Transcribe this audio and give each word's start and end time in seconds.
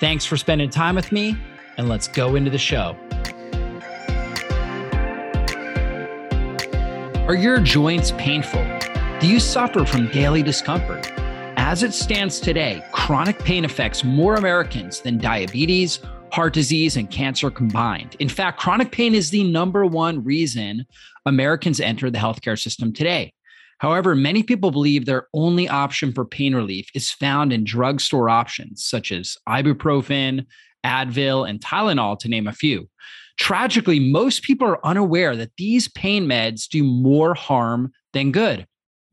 Thanks 0.00 0.24
for 0.24 0.36
spending 0.36 0.70
time 0.70 0.94
with 0.94 1.10
me, 1.10 1.36
and 1.76 1.88
let's 1.88 2.06
go 2.06 2.36
into 2.36 2.50
the 2.50 2.58
show. 2.58 2.96
Are 7.26 7.34
your 7.34 7.58
joints 7.58 8.12
painful? 8.12 8.64
Do 9.18 9.26
you 9.26 9.40
suffer 9.40 9.84
from 9.84 10.06
daily 10.12 10.44
discomfort? 10.44 11.10
As 11.56 11.82
it 11.82 11.92
stands 11.92 12.38
today, 12.38 12.82
chronic 12.92 13.40
pain 13.40 13.64
affects 13.64 14.04
more 14.04 14.36
Americans 14.36 15.00
than 15.00 15.18
diabetes, 15.18 15.98
heart 16.30 16.54
disease, 16.54 16.96
and 16.96 17.10
cancer 17.10 17.50
combined. 17.50 18.14
In 18.20 18.28
fact, 18.28 18.60
chronic 18.60 18.92
pain 18.92 19.16
is 19.16 19.30
the 19.30 19.42
number 19.50 19.84
one 19.84 20.22
reason 20.22 20.86
Americans 21.26 21.80
enter 21.80 22.08
the 22.08 22.18
healthcare 22.18 22.58
system 22.58 22.92
today. 22.92 23.32
However, 23.78 24.14
many 24.14 24.42
people 24.42 24.70
believe 24.70 25.06
their 25.06 25.28
only 25.34 25.68
option 25.68 26.12
for 26.12 26.24
pain 26.24 26.54
relief 26.54 26.88
is 26.94 27.10
found 27.10 27.52
in 27.52 27.64
drugstore 27.64 28.28
options 28.28 28.84
such 28.84 29.12
as 29.12 29.36
ibuprofen, 29.48 30.46
Advil, 30.84 31.48
and 31.48 31.60
Tylenol, 31.60 32.18
to 32.18 32.28
name 32.28 32.46
a 32.46 32.52
few. 32.52 32.88
Tragically, 33.38 34.00
most 34.00 34.42
people 34.42 34.66
are 34.66 34.84
unaware 34.84 35.36
that 35.36 35.52
these 35.58 35.88
pain 35.88 36.26
meds 36.26 36.68
do 36.68 36.82
more 36.82 37.34
harm 37.34 37.92
than 38.12 38.32
good. 38.32 38.66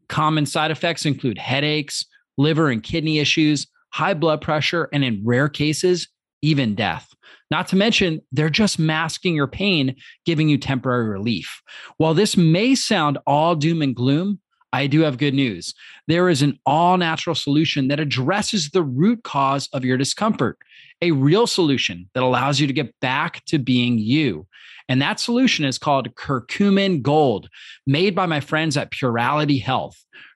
Common 0.10 0.46
side 0.46 0.72
effects 0.72 1.06
include 1.06 1.38
headaches, 1.38 2.06
liver 2.38 2.70
and 2.70 2.82
kidney 2.82 3.20
issues, 3.20 3.68
high 3.94 4.14
blood 4.14 4.42
pressure, 4.42 4.90
and 4.92 5.04
in 5.04 5.22
rare 5.24 5.48
cases, 5.48 6.08
even 6.42 6.76
death. 6.76 7.08
Not 7.52 7.68
to 7.70 7.76
mention, 7.76 8.22
they're 8.32 8.50
just 8.50 8.80
masking 8.80 9.36
your 9.36 9.48
pain, 9.48 9.96
giving 10.26 10.50
you 10.50 10.58
temporary 10.58 11.08
relief. 11.08 11.62
While 11.98 12.14
this 12.14 12.36
may 12.36 12.76
sound 12.76 13.20
all 13.28 13.56
doom 13.56 13.82
and 13.82 13.96
gloom, 13.96 14.40
I 14.76 14.88
do 14.88 15.02
have 15.02 15.18
good 15.18 15.34
news. 15.34 15.74
There 16.08 16.28
is 16.28 16.42
an 16.42 16.60
all 16.66 16.98
natural 16.98 17.34
solution 17.34 17.88
that 17.88 18.02
addresses 18.02 18.72
the 18.72 18.84
root 18.84 19.24
cause 19.24 19.70
of 19.72 19.86
your 19.86 19.96
discomfort, 19.96 20.58
a 21.02 21.12
real 21.12 21.48
solution 21.48 22.10
that 22.14 22.24
allows 22.24 22.60
you 22.60 22.68
to 22.68 22.74
get 22.74 22.94
back 23.00 23.44
to 23.46 23.58
being 23.58 23.98
you. 23.98 24.46
And 24.90 25.02
that 25.02 25.22
solution 25.22 25.64
is 25.64 25.78
called 25.78 26.14
Curcumin 26.16 27.02
Gold, 27.02 27.48
made 27.88 28.16
by 28.16 28.26
my 28.26 28.42
friends 28.42 28.76
at 28.76 28.92
Purality 28.92 29.60
Health. 29.60 29.96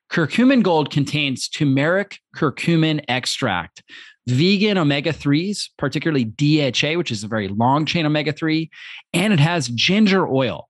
Curcumin 0.10 0.64
Gold 0.64 0.90
contains 0.90 1.50
turmeric 1.50 2.20
curcumin 2.34 3.04
extract, 3.10 3.84
vegan 4.26 4.78
omega 4.78 5.12
3s, 5.12 5.70
particularly 5.78 6.24
DHA, 6.24 6.98
which 6.98 7.12
is 7.12 7.26
a 7.26 7.28
very 7.28 7.50
long 7.50 7.86
chain 7.86 8.06
omega 8.06 8.32
3, 8.32 8.70
and 9.14 9.34
it 9.34 9.40
has 9.40 9.68
ginger 9.68 10.26
oil. 10.26 10.69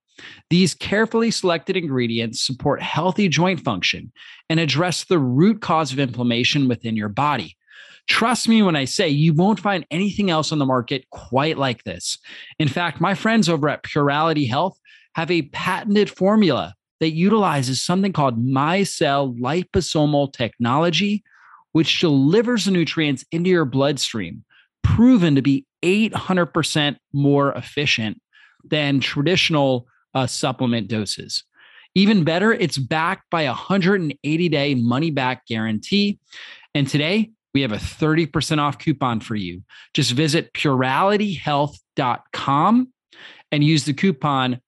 These 0.49 0.73
carefully 0.73 1.31
selected 1.31 1.77
ingredients 1.77 2.41
support 2.41 2.81
healthy 2.81 3.27
joint 3.27 3.61
function 3.61 4.11
and 4.49 4.59
address 4.59 5.03
the 5.03 5.19
root 5.19 5.61
cause 5.61 5.91
of 5.91 5.99
inflammation 5.99 6.67
within 6.67 6.95
your 6.95 7.09
body. 7.09 7.55
Trust 8.07 8.47
me 8.49 8.63
when 8.63 8.75
I 8.75 8.85
say 8.85 9.07
you 9.07 9.33
won't 9.33 9.59
find 9.59 9.85
anything 9.91 10.31
else 10.31 10.51
on 10.51 10.57
the 10.57 10.65
market 10.65 11.05
quite 11.11 11.57
like 11.57 11.83
this. 11.83 12.17
In 12.57 12.67
fact, 12.67 12.99
my 12.99 13.13
friends 13.13 13.47
over 13.47 13.69
at 13.69 13.83
Purality 13.83 14.47
Health 14.47 14.79
have 15.13 15.29
a 15.29 15.43
patented 15.43 16.09
formula 16.09 16.73
that 16.99 17.11
utilizes 17.11 17.81
something 17.83 18.11
called 18.11 18.43
micelle 18.43 19.39
liposomal 19.39 20.33
technology, 20.33 21.23
which 21.71 21.99
delivers 21.99 22.65
the 22.65 22.71
nutrients 22.71 23.23
into 23.31 23.49
your 23.49 23.65
bloodstream, 23.65 24.43
proven 24.83 25.35
to 25.35 25.41
be 25.41 25.65
800% 25.83 26.97
more 27.13 27.53
efficient 27.53 28.21
than 28.63 28.99
traditional 28.99 29.87
uh, 30.13 30.27
supplement 30.27 30.87
doses. 30.87 31.43
Even 31.95 32.23
better, 32.23 32.53
it's 32.53 32.77
backed 32.77 33.31
by 33.31 33.41
a 33.43 33.49
180 33.49 34.49
day 34.49 34.75
money 34.75 35.11
back 35.11 35.45
guarantee. 35.47 36.19
And 36.75 36.87
today, 36.87 37.31
we 37.53 37.61
have 37.61 37.71
a 37.71 37.77
30% 37.77 38.59
off 38.59 38.77
coupon 38.77 39.21
for 39.21 39.35
you. 39.35 39.63
Just 39.93 40.11
visit 40.11 40.51
puralityhealth.com 40.53 42.93
and 43.51 43.63
use 43.63 43.85
the 43.85 43.93
coupon 43.93 44.59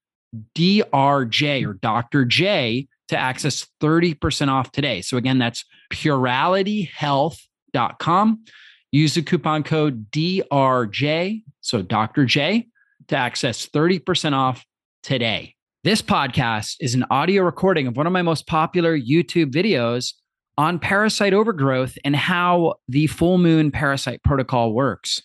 DRJ 0.55 1.67
or 1.67 1.73
Dr. 1.73 2.23
J 2.25 2.87
to 3.09 3.17
access 3.17 3.67
30% 3.81 4.47
off 4.47 4.71
today. 4.71 5.01
So 5.01 5.17
again, 5.17 5.37
that's 5.37 5.65
puralityhealth.com. 5.93 8.43
Use 8.91 9.13
the 9.13 9.21
coupon 9.21 9.61
code 9.63 10.09
DRJ, 10.11 11.43
so 11.61 11.81
Dr. 11.81 12.25
J, 12.25 12.67
to 13.07 13.15
access 13.15 13.65
30% 13.67 14.33
off 14.33 14.65
today. 15.01 15.55
This 15.83 16.01
podcast 16.01 16.75
is 16.79 16.93
an 16.93 17.05
audio 17.09 17.43
recording 17.43 17.87
of 17.87 17.97
one 17.97 18.05
of 18.05 18.13
my 18.13 18.21
most 18.21 18.45
popular 18.45 18.97
YouTube 18.97 19.51
videos 19.51 20.13
on 20.57 20.77
parasite 20.77 21.33
overgrowth 21.33 21.97
and 22.05 22.15
how 22.15 22.75
the 22.87 23.07
full 23.07 23.37
moon 23.37 23.71
parasite 23.71 24.21
protocol 24.23 24.73
works. 24.73 25.21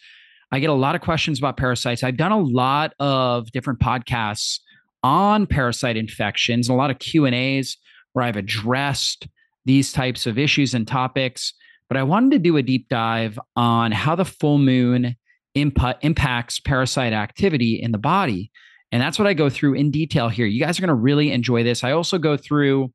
I 0.52 0.60
get 0.60 0.70
a 0.70 0.74
lot 0.74 0.94
of 0.94 1.00
questions 1.00 1.38
about 1.38 1.56
parasites. 1.56 2.02
I've 2.02 2.16
done 2.16 2.32
a 2.32 2.40
lot 2.40 2.94
of 3.00 3.50
different 3.52 3.80
podcasts 3.80 4.60
on 5.02 5.46
parasite 5.46 5.96
infections, 5.96 6.68
and 6.68 6.74
a 6.74 6.78
lot 6.78 6.90
of 6.90 6.98
Q&As 6.98 7.76
where 8.12 8.24
I've 8.24 8.36
addressed 8.36 9.28
these 9.66 9.92
types 9.92 10.26
of 10.26 10.38
issues 10.38 10.72
and 10.72 10.88
topics, 10.88 11.52
but 11.88 11.98
I 11.98 12.02
wanted 12.02 12.30
to 12.30 12.38
do 12.38 12.56
a 12.56 12.62
deep 12.62 12.88
dive 12.88 13.38
on 13.56 13.92
how 13.92 14.14
the 14.14 14.24
full 14.24 14.58
moon 14.58 15.16
imp- 15.54 15.98
impacts 16.02 16.60
parasite 16.60 17.12
activity 17.12 17.74
in 17.74 17.92
the 17.92 17.98
body. 17.98 18.50
And 18.92 19.02
that's 19.02 19.18
what 19.18 19.26
I 19.26 19.34
go 19.34 19.50
through 19.50 19.74
in 19.74 19.90
detail 19.90 20.28
here. 20.28 20.46
You 20.46 20.60
guys 20.60 20.78
are 20.78 20.82
going 20.82 20.88
to 20.88 20.94
really 20.94 21.32
enjoy 21.32 21.62
this. 21.62 21.82
I 21.82 21.92
also 21.92 22.18
go 22.18 22.36
through 22.36 22.92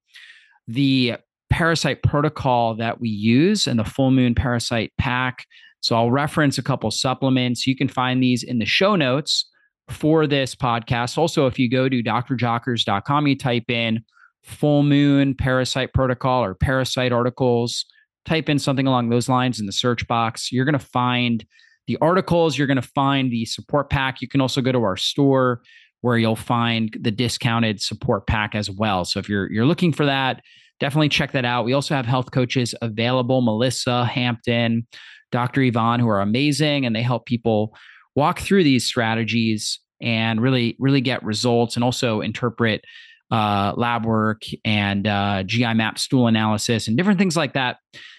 the 0.67 1.15
parasite 1.49 2.01
protocol 2.01 2.75
that 2.75 3.01
we 3.01 3.09
use 3.09 3.67
and 3.67 3.77
the 3.77 3.83
full 3.83 4.11
moon 4.11 4.33
parasite 4.33 4.93
pack. 4.97 5.45
So 5.81 5.95
I'll 5.95 6.11
reference 6.11 6.57
a 6.57 6.63
couple 6.63 6.89
supplements. 6.91 7.67
You 7.67 7.75
can 7.75 7.87
find 7.87 8.23
these 8.23 8.43
in 8.43 8.59
the 8.59 8.65
show 8.65 8.95
notes 8.95 9.49
for 9.89 10.25
this 10.27 10.55
podcast. 10.55 11.17
Also, 11.17 11.47
if 11.47 11.59
you 11.59 11.69
go 11.69 11.89
to 11.89 12.01
drjockers.com, 12.01 13.27
you 13.27 13.37
type 13.37 13.69
in 13.69 14.03
full 14.43 14.83
moon 14.83 15.35
parasite 15.35 15.93
protocol 15.93 16.43
or 16.43 16.55
parasite 16.55 17.11
articles, 17.11 17.85
type 18.25 18.49
in 18.49 18.59
something 18.59 18.87
along 18.87 19.09
those 19.09 19.27
lines 19.27 19.59
in 19.59 19.65
the 19.65 19.71
search 19.71 20.07
box. 20.07 20.51
You're 20.51 20.65
going 20.65 20.73
to 20.73 20.79
find 20.79 21.45
the 21.91 21.97
articles, 22.01 22.57
you're 22.57 22.67
going 22.67 22.81
to 22.81 22.81
find 22.81 23.29
the 23.29 23.43
support 23.43 23.89
pack. 23.89 24.21
You 24.21 24.27
can 24.29 24.39
also 24.39 24.61
go 24.61 24.71
to 24.71 24.81
our 24.83 24.95
store 24.95 25.61
where 25.99 26.17
you'll 26.17 26.37
find 26.37 26.97
the 27.01 27.11
discounted 27.11 27.81
support 27.81 28.27
pack 28.27 28.55
as 28.55 28.71
well. 28.71 29.03
So 29.03 29.19
if 29.19 29.27
you're 29.27 29.51
you're 29.51 29.65
looking 29.65 29.91
for 29.91 30.05
that, 30.05 30.41
definitely 30.79 31.09
check 31.09 31.33
that 31.33 31.43
out. 31.43 31.65
We 31.65 31.73
also 31.73 31.93
have 31.93 32.05
health 32.05 32.31
coaches 32.31 32.73
available, 32.81 33.41
Melissa 33.41 34.05
Hampton, 34.05 34.87
Dr. 35.33 35.61
Yvonne, 35.63 35.99
who 35.99 36.07
are 36.07 36.21
amazing 36.21 36.85
and 36.85 36.95
they 36.95 37.01
help 37.01 37.25
people 37.25 37.75
walk 38.15 38.39
through 38.39 38.63
these 38.63 38.85
strategies 38.85 39.79
and 40.01 40.41
really 40.41 40.77
really 40.79 41.01
get 41.01 41.21
results 41.23 41.75
and 41.75 41.83
also 41.83 42.21
interpret 42.21 42.85
uh, 43.31 43.73
lab 43.77 44.05
work 44.05 44.43
and 44.65 45.07
uh, 45.07 45.43
GI 45.43 45.73
map 45.73 45.97
stool 45.97 46.27
analysis 46.27 46.87
and 46.87 46.97
different 46.97 47.17
things 47.17 47.37
like 47.37 47.53
that. 47.53 47.77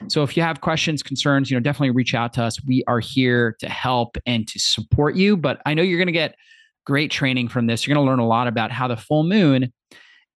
So 0.09 0.23
if 0.23 0.37
you 0.37 0.43
have 0.43 0.61
questions, 0.61 1.03
concerns, 1.03 1.51
you 1.51 1.57
know, 1.57 1.61
definitely 1.61 1.91
reach 1.91 2.15
out 2.15 2.33
to 2.35 2.43
us. 2.43 2.63
We 2.65 2.83
are 2.87 3.01
here 3.01 3.57
to 3.61 3.69
help 3.69 4.17
and 4.27 4.49
to 4.49 4.59
support 4.59 5.15
you. 5.17 5.37
But 5.37 5.61
I 5.67 5.75
know 5.75 5.83
you're 5.83 5.99
going 5.99 6.07
to 6.07 6.13
get 6.13 6.35
great 6.87 7.11
training 7.11 7.49
from 7.49 7.67
this. 7.67 7.87
You're 7.87 7.95
going 7.95 8.05
to 8.05 8.11
learn 8.11 8.19
a 8.21 8.27
lot 8.27 8.49
about 8.49 8.73
how 8.73 8.89
the 8.89 8.97
full 8.97 9.23
moon 9.23 9.73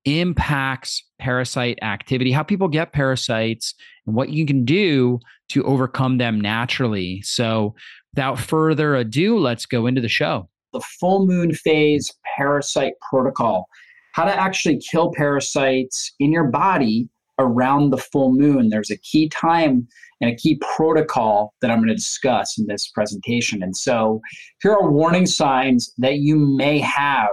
impacts 0.04 1.02
parasite 1.18 1.78
activity, 1.82 2.30
how 2.30 2.42
people 2.42 2.68
get 2.68 2.92
parasites, 2.92 3.74
and 4.06 4.14
what 4.14 4.28
you 4.28 4.46
can 4.46 4.64
do 4.64 5.18
to 5.48 5.64
overcome 5.64 6.18
them 6.18 6.40
naturally. 6.40 7.22
So 7.22 7.74
without 8.14 8.38
further 8.38 8.94
ado, 8.94 9.38
let's 9.38 9.66
go 9.66 9.86
into 9.86 10.00
the 10.00 10.08
show. 10.08 10.48
The 10.72 10.80
full 10.80 11.26
moon 11.26 11.54
phase 11.54 12.12
parasite 12.36 12.94
protocol 13.08 13.68
how 14.16 14.24
to 14.24 14.34
actually 14.34 14.78
kill 14.78 15.12
parasites 15.12 16.14
in 16.20 16.32
your 16.32 16.44
body 16.44 17.06
around 17.38 17.90
the 17.90 17.98
full 17.98 18.32
moon. 18.32 18.70
There's 18.70 18.90
a 18.90 18.96
key 18.96 19.28
time 19.28 19.86
and 20.22 20.30
a 20.30 20.34
key 20.34 20.58
protocol 20.74 21.52
that 21.60 21.70
I'm 21.70 21.80
going 21.80 21.88
to 21.88 21.94
discuss 21.94 22.58
in 22.58 22.66
this 22.66 22.88
presentation. 22.88 23.62
And 23.62 23.76
so 23.76 24.22
here 24.62 24.72
are 24.72 24.90
warning 24.90 25.26
signs 25.26 25.92
that 25.98 26.16
you 26.16 26.36
may 26.36 26.78
have 26.78 27.28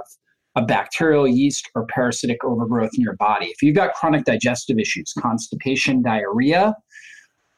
a 0.56 0.66
bacterial 0.66 1.26
yeast 1.26 1.70
or 1.74 1.88
parasitic 1.88 2.44
overgrowth 2.44 2.92
in 2.96 3.02
your 3.02 3.16
body. 3.16 3.46
If 3.46 3.64
you've 3.64 3.76
got 3.76 3.94
chronic 3.94 4.26
digestive 4.26 4.78
issues, 4.78 5.14
constipation, 5.18 6.02
diarrhea, 6.02 6.76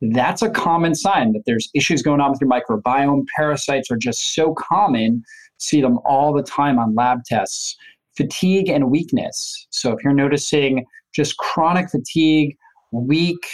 that's 0.02 0.44
a 0.44 0.52
common 0.52 0.94
sign 0.94 1.34
that 1.34 1.42
there's 1.48 1.72
issues 1.74 2.04
going 2.04 2.22
on 2.22 2.30
with 2.30 2.42
your 2.42 2.50
microbiome. 2.50 3.26
Parasites 3.36 3.90
are 3.90 3.98
just 3.98 4.36
so 4.36 4.54
common, 4.54 5.24
see 5.58 5.82
them 5.82 5.98
all 6.06 6.32
the 6.32 6.44
time 6.44 6.78
on 6.78 6.94
lab 6.94 7.24
tests. 7.26 7.76
Fatigue 8.18 8.70
and 8.70 8.90
weakness. 8.90 9.68
So 9.72 9.92
if 9.92 10.04
you're 10.04 10.14
noticing 10.14 10.86
just 11.14 11.38
chronic 11.38 11.90
fatigue, 11.90 12.56
weak, 12.92 13.46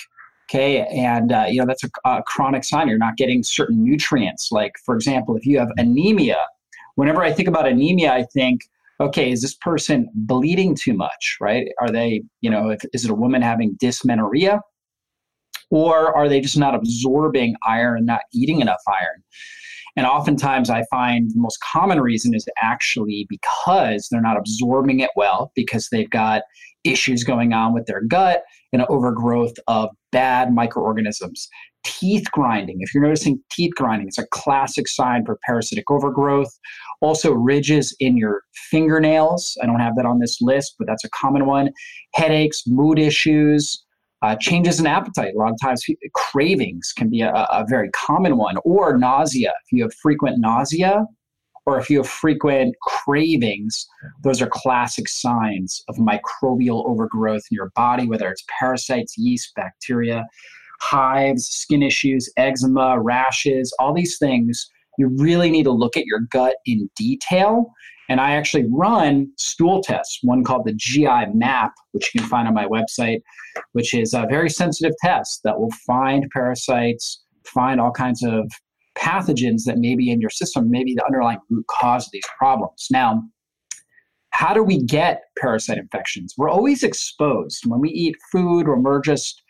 okay, 0.50 0.86
and 0.88 1.31
uh, 1.31 1.46
you 1.50 1.60
know 1.60 1.66
that's 1.66 1.84
a, 1.84 1.90
a 2.06 2.24
chronic 2.24 2.63
sign 2.63 2.88
you're 2.88 2.98
not 2.98 3.18
getting 3.18 3.44
certain 3.44 3.84
nutrients. 3.84 4.52
Like 4.52 4.74
for 4.86 4.96
example, 4.96 5.36
if 5.36 5.46
you 5.46 5.60
have 5.60 5.69
anemia, 5.78 6.38
whenever 6.96 7.24
I 7.24 7.31
think 7.31 7.48
about 7.48 7.68
anemia, 7.68 8.13
I 8.13 8.24
think 8.34 8.62
okay, 9.02 9.31
is 9.31 9.42
this 9.42 9.56
person 9.56 10.08
bleeding 10.13 10.75
too 10.75 10.94
much, 10.94 11.38
right? 11.42 11.68
Are 11.80 11.90
they, 11.90 12.24
you 12.42 12.50
know, 12.50 12.69
if, 12.69 12.81
is 12.94 13.04
it 13.04 13.12
a 13.12 13.16
woman 13.16 13.42
having 13.42 13.75
dysmenorrhea? 13.80 14.62
Or 15.72 16.16
are 16.16 16.28
they 16.30 16.42
just 16.42 16.58
not 16.58 16.75
absorbing 16.75 17.56
iron, 17.66 18.06
not 18.06 18.22
eating 18.34 18.62
enough 18.62 18.81
iron? 18.88 19.24
And 19.98 20.06
oftentimes 20.06 20.70
I 20.70 20.84
find 20.90 21.30
the 21.30 21.40
most 21.40 21.60
common 21.62 22.00
reason 22.00 22.34
is 22.34 22.46
actually 22.62 23.26
because 23.30 24.08
they're 24.10 24.22
not 24.22 24.38
absorbing 24.38 25.00
it 25.00 25.10
well, 25.16 25.52
because 25.56 25.90
they've 25.92 26.10
got 26.10 26.44
issues 26.84 27.24
going 27.24 27.54
on 27.54 27.74
with 27.74 27.86
their 27.86 28.02
gut 28.02 28.44
and 28.74 28.84
overgrowth 28.90 29.54
of 29.68 29.90
bad 30.12 30.54
microorganisms. 30.54 31.48
Teeth 31.84 32.30
grinding, 32.32 32.78
if 32.80 32.94
you're 32.94 33.04
noticing 33.04 33.42
teeth 33.52 33.74
grinding, 33.76 34.08
it's 34.08 34.20
a 34.20 34.28
classic 34.28 34.88
sign 34.88 35.26
for 35.26 35.40
parasitic 35.46 35.90
overgrowth. 35.90 36.52
Also, 37.02 37.32
ridges 37.34 37.96
in 38.00 38.18
your 38.18 38.44
fingernails. 38.54 39.58
I 39.64 39.66
don't 39.66 39.80
have 39.80 39.96
that 39.96 40.06
on 40.06 40.20
this 40.20 40.40
list, 40.42 40.76
but 40.78 40.88
that's 40.88 41.04
a 41.04 41.10
common 41.10 41.48
one. 41.48 41.72
Headaches, 42.14 42.64
mood 42.68 43.00
issues, 43.00 43.84
uh, 44.22 44.36
changes 44.36 44.80
in 44.80 44.88
appetite. 44.88 45.34
A 45.36 45.38
lot 45.38 45.52
of 45.52 45.60
times, 45.62 45.86
cravings 46.14 46.94
can 46.94 47.10
be 47.10 47.22
a, 47.22 47.32
a 47.32 47.66
very 47.68 47.90
common 47.92 48.38
one, 48.38 48.56
or 48.64 48.98
nausea. 48.98 49.52
If 49.66 49.72
you 49.72 49.84
have 49.84 49.94
frequent 49.96 50.40
nausea, 50.40 51.06
or 51.66 51.78
if 51.80 51.90
you 51.90 51.98
have 51.98 52.10
frequent 52.10 52.76
cravings, 52.82 53.88
those 54.24 54.42
are 54.42 54.48
classic 54.48 55.08
signs 55.08 55.84
of 55.90 55.96
microbial 55.98 56.88
overgrowth 56.88 57.44
in 57.52 57.56
your 57.56 57.72
body, 57.76 58.08
whether 58.08 58.30
it's 58.30 58.44
parasites, 58.60 59.18
yeast, 59.18 59.54
bacteria, 59.56 60.26
hives, 60.82 61.46
skin 61.46 61.84
issues, 61.84 62.32
eczema, 62.38 63.00
rashes, 63.00 63.74
all 63.80 63.94
these 63.94 64.18
things. 64.18 64.70
You 64.98 65.08
really 65.08 65.50
need 65.52 65.64
to 65.64 65.72
look 65.72 65.96
at 65.96 66.06
your 66.06 66.22
gut 66.32 66.56
in 66.66 66.90
detail. 66.96 67.72
And 68.12 68.19
I 68.19 68.31
actually 68.31 68.66
run 68.69 69.31
stool 69.38 69.81
tests, 69.81 70.19
one 70.22 70.44
called 70.44 70.66
the 70.66 70.74
GI 70.74 71.28
map, 71.34 71.72
which 71.94 72.13
you 72.13 72.19
can 72.19 72.30
find 72.30 72.46
on 72.46 72.54
my 72.54 72.66
website, 72.66 73.22
which 73.72 73.94
is 73.94 74.13
a 74.13 74.28
very 74.30 74.50
sensitive 74.50 74.94
test 75.02 75.40
that 75.46 75.58
will 75.58 75.72
find 75.88 76.30
parasites, 76.30 77.24
find 77.46 77.80
all 77.80 77.92
kinds 77.94 78.22
of 78.22 78.52
pathogens 78.98 79.63
that 79.63 79.78
may 79.78 79.96
be 79.96 80.12
in 80.12 80.19
your 80.19 80.30
system, 80.30 80.69
maybe 80.69 80.94
the 80.94 81.06
underlying 81.06 81.40
root 81.50 81.66
cause 81.68 82.06
of 82.06 82.12
these 82.12 82.25
problems. 82.38 82.88
Now, 82.92 83.24
how 84.31 84.54
do 84.54 84.62
we 84.62 84.84
get 84.84 85.22
parasite 85.40 85.78
infections? 85.78 86.34
We're 86.38 86.50
always 86.50 86.84
exposed. 86.84 87.66
When 87.66 87.80
we 87.80 87.92
eat 87.92 88.18
food 88.30 88.68
or 88.68 88.78
we're 88.78 89.00
just 89.00 89.42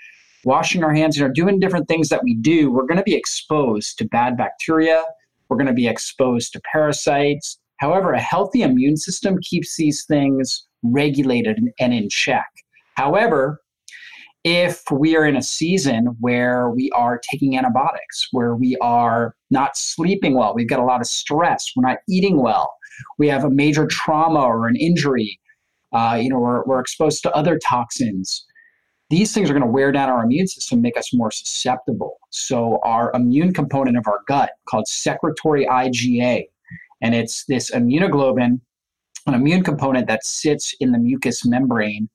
washing 0.46 0.84
our 0.84 0.94
hands, 0.94 1.18
you 1.18 1.28
know, 1.28 1.34
doing 1.34 1.60
different 1.60 1.88
things 1.88 2.10
that 2.10 2.24
we 2.24 2.36
do, 2.36 2.72
we're 2.72 2.86
going 2.86 3.00
to 3.00 3.04
be 3.04 3.16
exposed 3.16 3.98
to 3.98 4.06
bad 4.06 4.38
bacteria. 4.38 5.04
We're 5.50 5.58
going 5.58 5.66
to 5.66 5.74
be 5.74 5.88
exposed 5.88 6.54
to 6.54 6.62
parasites. 6.72 7.58
However, 7.82 8.14
a 8.14 8.22
healthy 8.22 8.62
immune 8.62 8.96
system 8.96 9.40
keeps 9.42 9.76
these 9.76 10.06
things 10.06 10.68
regulated 10.84 11.60
and 11.80 11.92
in 11.92 12.10
check. 12.10 12.46
However, 12.94 13.60
if 14.44 14.84
we 14.92 15.16
are 15.16 15.26
in 15.26 15.36
a 15.36 15.42
season 15.42 16.16
where 16.20 16.70
we 16.70 16.92
are 16.92 17.20
taking 17.32 17.58
antibiotics, 17.58 18.28
where 18.32 18.56
we 18.56 18.78
are 18.82 19.36
not 19.50 19.76
sleeping 19.78 20.36
well, 20.36 20.54
we've 20.54 20.70
got 20.70 20.80
a 20.80 20.86
lot 20.86 21.02
of 21.02 21.08
stress, 21.08 21.72
we're 21.76 21.88
not 21.88 21.98
eating 22.08 22.40
well, 22.40 22.72
we 23.18 23.28
have 23.28 23.46
a 23.46 23.50
major 23.50 23.88
trauma 23.88 24.42
or 24.42 24.68
an 24.68 24.76
injury, 24.76 25.40
uh, 25.92 26.20
you 26.22 26.30
know, 26.30 26.40
we're, 26.40 26.64
we're 26.66 26.80
exposed 26.80 27.24
to 27.24 27.36
other 27.36 27.60
toxins. 27.68 28.46
These 29.10 29.34
things 29.34 29.50
are 29.50 29.54
going 29.54 29.66
to 29.66 29.72
wear 29.72 29.92
down 29.92 30.08
our 30.08 30.24
immune 30.24 30.48
system, 30.48 30.82
make 30.82 30.98
us 30.98 31.14
more 31.14 31.32
susceptible. 31.32 32.18
So, 32.30 32.80
our 32.84 33.12
immune 33.14 33.54
component 33.54 33.98
of 33.98 34.08
our 34.08 34.20
gut, 34.28 34.52
called 34.70 34.88
secretory 34.88 35.66
IgA, 35.66 36.46
and 37.02 37.16
it's 37.16 37.46
this 37.46 37.72
immunoglobulin, 37.72 38.60
an 39.28 39.34
immune 39.34 39.64
component 39.64 40.08
that 40.08 40.26
sits 40.26 40.76
in 40.80 40.92
the 40.92 40.98
mucous 40.98 41.46
membrane 41.46 42.10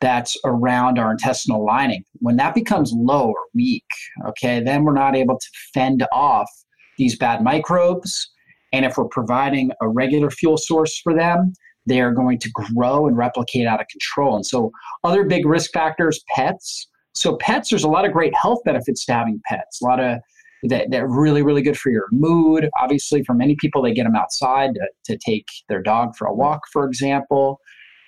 that's 0.00 0.36
around 0.44 0.98
our 0.98 1.10
intestinal 1.10 1.64
lining. 1.64 2.04
When 2.20 2.36
that 2.36 2.54
becomes 2.54 2.92
low 2.92 3.28
or 3.28 3.44
weak, 3.54 3.86
okay, 4.28 4.60
then 4.60 4.84
we're 4.84 4.92
not 4.92 5.16
able 5.16 5.38
to 5.38 5.46
fend 5.72 6.06
off 6.12 6.50
these 6.98 7.16
bad 7.16 7.42
microbes. 7.42 8.30
And 8.72 8.84
if 8.84 8.96
we're 8.98 9.08
providing 9.08 9.70
a 9.80 9.88
regular 9.88 10.30
fuel 10.30 10.58
source 10.58 11.00
for 11.00 11.14
them, 11.14 11.52
they 11.86 12.00
are 12.00 12.12
going 12.12 12.38
to 12.40 12.50
grow 12.50 13.06
and 13.06 13.16
replicate 13.16 13.66
out 13.66 13.80
of 13.80 13.86
control. 13.88 14.36
And 14.36 14.44
so, 14.44 14.70
other 15.04 15.24
big 15.24 15.46
risk 15.46 15.72
factors 15.72 16.22
pets. 16.34 16.88
So, 17.14 17.36
pets, 17.36 17.70
there's 17.70 17.84
a 17.84 17.88
lot 17.88 18.04
of 18.04 18.12
great 18.12 18.34
health 18.34 18.58
benefits 18.64 19.04
to 19.06 19.14
having 19.14 19.40
pets. 19.46 19.80
A 19.80 19.84
lot 19.84 20.00
of 20.00 20.18
that, 20.64 20.90
that 20.90 21.02
are 21.02 21.08
really, 21.08 21.42
really 21.42 21.62
good 21.62 21.78
for 21.78 21.90
your 21.90 22.06
mood. 22.12 22.68
Obviously, 22.80 23.22
for 23.24 23.34
many 23.34 23.56
people, 23.56 23.82
they 23.82 23.92
get 23.92 24.04
them 24.04 24.16
outside 24.16 24.74
to, 24.74 24.88
to 25.04 25.18
take 25.18 25.46
their 25.68 25.82
dog 25.82 26.16
for 26.16 26.26
a 26.26 26.34
walk, 26.34 26.62
for 26.72 26.86
example 26.86 27.60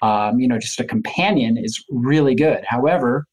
um, 0.03 0.39
you 0.39 0.49
know, 0.49 0.59
just 0.59 0.81
a 0.81 0.85
companion 0.85 1.57
is 1.57 1.85
really 1.91 2.35
good. 2.35 2.65
However, 2.67 3.27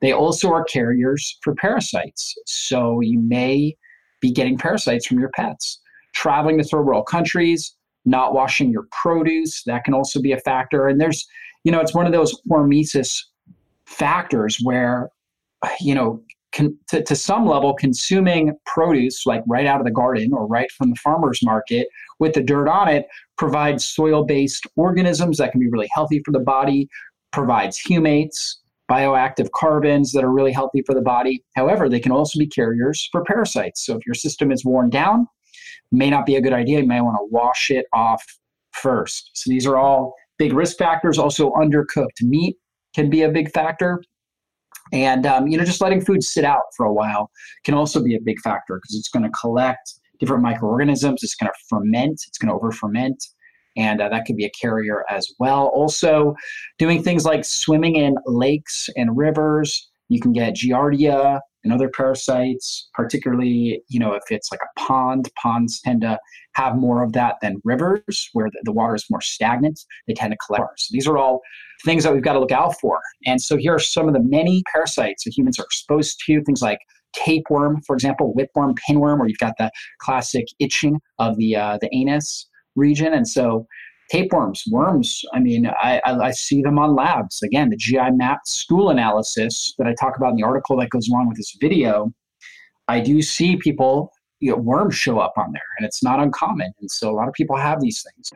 they 0.00 0.12
also 0.12 0.50
are 0.50 0.64
carriers 0.64 1.38
for 1.42 1.54
parasites. 1.54 2.34
So 2.46 3.00
you 3.00 3.20
may 3.20 3.76
be 4.20 4.32
getting 4.32 4.58
parasites 4.58 5.06
from 5.06 5.18
your 5.18 5.30
pets. 5.30 5.80
Traveling 6.14 6.58
to 6.58 6.64
third 6.64 6.82
world 6.82 7.06
countries, 7.06 7.76
not 8.04 8.34
washing 8.34 8.70
your 8.70 8.86
produce, 8.90 9.62
that 9.64 9.84
can 9.84 9.94
also 9.94 10.20
be 10.20 10.32
a 10.32 10.40
factor. 10.40 10.88
And 10.88 11.00
there's, 11.00 11.26
you 11.64 11.70
know, 11.70 11.80
it's 11.80 11.94
one 11.94 12.06
of 12.06 12.12
those 12.12 12.40
hormesis 12.50 13.22
factors 13.86 14.58
where, 14.62 15.10
you 15.80 15.94
know, 15.94 16.22
con- 16.58 16.76
to, 16.88 17.02
to 17.02 17.14
some 17.14 17.46
level, 17.46 17.72
consuming 17.72 18.52
produce 18.66 19.24
like 19.24 19.42
right 19.46 19.66
out 19.66 19.80
of 19.80 19.86
the 19.86 19.92
garden 19.92 20.32
or 20.32 20.46
right 20.46 20.70
from 20.72 20.90
the 20.90 20.96
farmer's 20.96 21.40
market 21.42 21.88
with 22.18 22.34
the 22.34 22.42
dirt 22.42 22.68
on 22.68 22.88
it 22.88 23.06
provides 23.36 23.84
soil 23.84 24.24
based 24.24 24.66
organisms 24.76 25.38
that 25.38 25.52
can 25.52 25.60
be 25.60 25.68
really 25.68 25.88
healthy 25.92 26.20
for 26.24 26.32
the 26.32 26.40
body, 26.40 26.88
provides 27.32 27.80
humates, 27.88 28.56
bioactive 28.90 29.48
carbons 29.54 30.12
that 30.12 30.24
are 30.24 30.32
really 30.32 30.52
healthy 30.52 30.82
for 30.84 30.94
the 30.94 31.02
body. 31.02 31.44
However, 31.54 31.88
they 31.88 32.00
can 32.00 32.12
also 32.12 32.38
be 32.38 32.46
carriers 32.46 33.08
for 33.12 33.22
parasites. 33.24 33.86
So 33.86 33.96
if 33.96 34.04
your 34.06 34.14
system 34.14 34.50
is 34.50 34.64
worn 34.64 34.90
down, 34.90 35.26
may 35.92 36.10
not 36.10 36.26
be 36.26 36.36
a 36.36 36.40
good 36.40 36.52
idea. 36.52 36.80
You 36.80 36.86
may 36.86 37.00
want 37.00 37.16
to 37.16 37.28
wash 37.30 37.70
it 37.70 37.86
off 37.92 38.24
first. 38.72 39.30
So 39.34 39.50
these 39.50 39.66
are 39.66 39.76
all 39.76 40.14
big 40.38 40.52
risk 40.52 40.78
factors. 40.78 41.18
Also, 41.18 41.50
undercooked 41.52 42.22
meat 42.22 42.56
can 42.94 43.10
be 43.10 43.22
a 43.22 43.28
big 43.28 43.50
factor. 43.52 44.02
And 44.92 45.26
um, 45.26 45.46
you 45.46 45.58
know, 45.58 45.64
just 45.64 45.80
letting 45.80 46.00
food 46.00 46.22
sit 46.22 46.44
out 46.44 46.62
for 46.76 46.86
a 46.86 46.92
while 46.92 47.30
can 47.64 47.74
also 47.74 48.02
be 48.02 48.16
a 48.16 48.20
big 48.20 48.40
factor 48.40 48.76
because 48.76 48.96
it's 48.96 49.08
going 49.08 49.24
to 49.24 49.30
collect 49.30 49.94
different 50.18 50.42
microorganisms. 50.42 51.22
It's 51.22 51.34
going 51.34 51.50
to 51.50 51.58
ferment. 51.68 52.22
It's 52.26 52.38
going 52.38 52.48
to 52.48 52.54
over 52.54 52.72
ferment, 52.72 53.24
and 53.76 54.00
uh, 54.00 54.08
that 54.08 54.24
could 54.24 54.36
be 54.36 54.44
a 54.44 54.50
carrier 54.50 55.04
as 55.08 55.32
well. 55.38 55.66
Also, 55.68 56.34
doing 56.78 57.02
things 57.02 57.24
like 57.24 57.44
swimming 57.44 57.96
in 57.96 58.16
lakes 58.26 58.88
and 58.96 59.16
rivers. 59.16 59.87
You 60.08 60.20
can 60.20 60.32
get 60.32 60.54
giardia 60.54 61.40
and 61.64 61.72
other 61.72 61.88
parasites, 61.88 62.88
particularly, 62.94 63.82
you 63.88 63.98
know, 63.98 64.14
if 64.14 64.22
it's 64.30 64.50
like 64.50 64.60
a 64.62 64.80
pond. 64.80 65.28
Ponds 65.40 65.80
tend 65.80 66.02
to 66.02 66.18
have 66.54 66.76
more 66.76 67.02
of 67.02 67.12
that 67.12 67.36
than 67.42 67.60
rivers, 67.64 68.30
where 68.32 68.48
the, 68.50 68.60
the 68.64 68.72
water 68.72 68.94
is 68.94 69.04
more 69.10 69.20
stagnant. 69.20 69.80
They 70.06 70.14
tend 70.14 70.32
to 70.32 70.38
collect. 70.46 70.80
So 70.80 70.88
these 70.92 71.06
are 71.06 71.18
all 71.18 71.40
things 71.84 72.04
that 72.04 72.12
we've 72.12 72.22
got 72.22 72.34
to 72.34 72.40
look 72.40 72.52
out 72.52 72.78
for. 72.80 73.00
And 73.26 73.40
so 73.40 73.56
here 73.56 73.74
are 73.74 73.78
some 73.78 74.08
of 74.08 74.14
the 74.14 74.22
many 74.22 74.62
parasites 74.72 75.24
that 75.24 75.36
humans 75.36 75.58
are 75.58 75.64
exposed 75.64 76.20
to, 76.26 76.42
things 76.44 76.62
like 76.62 76.78
tapeworm, 77.12 77.82
for 77.82 77.94
example, 77.94 78.34
whipworm, 78.36 78.76
pinworm, 78.88 79.18
where 79.18 79.28
you've 79.28 79.38
got 79.38 79.54
the 79.58 79.70
classic 80.00 80.46
itching 80.58 81.00
of 81.18 81.36
the 81.36 81.56
uh, 81.56 81.78
the 81.80 81.88
anus 81.94 82.48
region. 82.76 83.12
And 83.12 83.26
so 83.26 83.66
tapeworms, 84.10 84.64
worms, 84.70 85.22
I 85.32 85.40
mean, 85.40 85.66
I, 85.66 86.00
I, 86.04 86.18
I, 86.18 86.30
see 86.30 86.62
them 86.62 86.78
on 86.78 86.94
labs. 86.94 87.42
Again, 87.42 87.70
the 87.70 87.76
GI 87.76 88.10
map 88.12 88.40
stool 88.46 88.90
analysis 88.90 89.74
that 89.78 89.86
I 89.86 89.94
talk 89.94 90.16
about 90.16 90.30
in 90.30 90.36
the 90.36 90.44
article 90.44 90.78
that 90.78 90.90
goes 90.90 91.08
along 91.08 91.28
with 91.28 91.36
this 91.36 91.56
video, 91.60 92.12
I 92.88 93.00
do 93.00 93.20
see 93.20 93.56
people, 93.56 94.10
you 94.40 94.50
know, 94.50 94.56
worms 94.56 94.94
show 94.94 95.18
up 95.18 95.34
on 95.36 95.52
there, 95.52 95.62
and 95.78 95.86
it's 95.86 96.02
not 96.02 96.20
uncommon. 96.20 96.72
And 96.80 96.90
so 96.90 97.10
a 97.10 97.14
lot 97.14 97.28
of 97.28 97.34
people 97.34 97.56
have 97.56 97.80
these 97.80 98.02
things. 98.02 98.30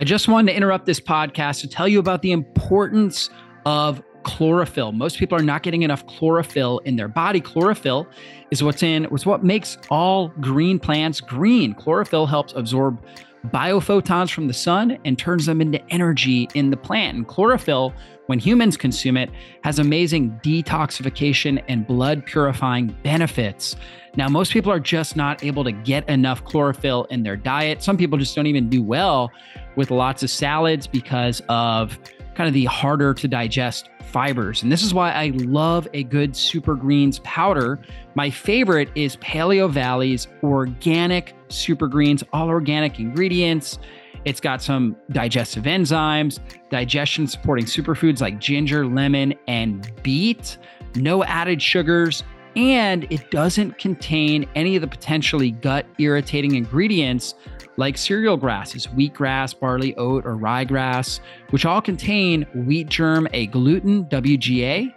I 0.00 0.04
just 0.04 0.28
wanted 0.28 0.52
to 0.52 0.56
interrupt 0.56 0.86
this 0.86 1.00
podcast 1.00 1.60
to 1.60 1.68
tell 1.68 1.86
you 1.86 1.98
about 1.98 2.22
the 2.22 2.32
importance 2.32 3.30
of 3.66 4.02
chlorophyll. 4.24 4.92
Most 4.92 5.18
people 5.18 5.38
are 5.38 5.42
not 5.42 5.62
getting 5.62 5.82
enough 5.82 6.06
chlorophyll 6.06 6.78
in 6.80 6.96
their 6.96 7.08
body. 7.08 7.40
Chlorophyll 7.40 8.08
is 8.50 8.62
what's 8.62 8.82
in, 8.82 9.04
it's 9.12 9.26
what 9.26 9.44
makes 9.44 9.76
all 9.90 10.28
green 10.40 10.78
plants 10.78 11.20
green. 11.20 11.74
Chlorophyll 11.74 12.26
helps 12.26 12.54
absorb 12.54 13.04
biophotons 13.48 14.32
from 14.32 14.46
the 14.46 14.54
sun 14.54 14.98
and 15.04 15.18
turns 15.18 15.46
them 15.46 15.60
into 15.60 15.80
energy 15.90 16.48
in 16.54 16.70
the 16.70 16.76
plant. 16.76 17.16
And 17.16 17.28
chlorophyll, 17.28 17.92
when 18.26 18.38
humans 18.38 18.76
consume 18.76 19.16
it, 19.16 19.30
has 19.62 19.78
amazing 19.78 20.40
detoxification 20.42 21.62
and 21.68 21.86
blood 21.86 22.24
purifying 22.24 22.96
benefits. 23.02 23.76
Now, 24.16 24.28
most 24.28 24.52
people 24.52 24.70
are 24.70 24.80
just 24.80 25.16
not 25.16 25.42
able 25.42 25.64
to 25.64 25.72
get 25.72 26.08
enough 26.08 26.44
chlorophyll 26.44 27.04
in 27.10 27.22
their 27.22 27.36
diet. 27.36 27.82
Some 27.82 27.96
people 27.96 28.16
just 28.16 28.34
don't 28.34 28.46
even 28.46 28.68
do 28.68 28.82
well 28.82 29.30
with 29.76 29.90
lots 29.90 30.22
of 30.22 30.30
salads 30.30 30.86
because 30.86 31.42
of 31.48 31.98
kind 32.34 32.48
of 32.48 32.54
the 32.54 32.64
harder 32.64 33.14
to 33.14 33.28
digest 33.28 33.88
fibers. 34.02 34.62
And 34.62 34.70
this 34.70 34.82
is 34.82 34.94
why 34.94 35.12
I 35.12 35.32
love 35.34 35.88
a 35.92 36.04
good 36.04 36.36
super 36.36 36.74
greens 36.74 37.18
powder. 37.20 37.80
My 38.14 38.30
favorite 38.30 38.90
is 38.94 39.16
Paleovalley's 39.16 40.28
organic 40.42 41.34
super 41.48 41.88
greens, 41.88 42.22
all 42.32 42.48
organic 42.48 42.98
ingredients. 42.98 43.78
It's 44.24 44.40
got 44.40 44.62
some 44.62 44.96
digestive 45.10 45.64
enzymes, 45.64 46.38
digestion 46.70 47.26
supporting 47.26 47.66
superfoods 47.66 48.20
like 48.20 48.40
ginger, 48.40 48.86
lemon, 48.86 49.34
and 49.46 49.90
beet, 50.02 50.58
no 50.94 51.24
added 51.24 51.60
sugars, 51.60 52.22
and 52.56 53.06
it 53.10 53.30
doesn't 53.30 53.78
contain 53.78 54.48
any 54.54 54.76
of 54.76 54.80
the 54.80 54.86
potentially 54.88 55.50
gut 55.50 55.86
irritating 55.98 56.54
ingredients 56.54 57.34
like 57.76 57.98
cereal 57.98 58.36
grasses, 58.36 58.86
wheatgrass, 58.88 59.58
barley, 59.58 59.94
oat, 59.96 60.24
or 60.26 60.36
ryegrass, 60.36 61.20
which 61.50 61.64
all 61.64 61.80
contain 61.80 62.42
wheat 62.54 62.88
germ, 62.88 63.26
agglutinin, 63.32 64.08
WGA, 64.08 64.94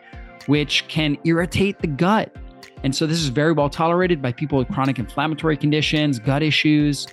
which 0.48 0.88
can 0.88 1.17
irritate 1.24 1.79
the 1.79 1.88
gut. 1.88 2.36
And 2.84 2.96
so 2.96 3.07
this 3.07 3.17
is 3.17 3.29
very 3.29 3.53
well 3.53 3.69
tolerated 3.69 4.22
by 4.22 4.31
people 4.31 4.57
with 4.57 4.67
chronic 4.69 5.00
inflammatory 5.00 5.57
conditions, 5.57 6.19
gut 6.19 6.43
issues, 6.43 7.07